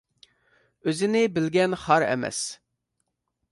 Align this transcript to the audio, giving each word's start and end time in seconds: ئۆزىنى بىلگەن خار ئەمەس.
ئۆزىنى 0.87 1.21
بىلگەن 1.37 1.77
خار 1.83 2.07
ئەمەس. 2.09 2.43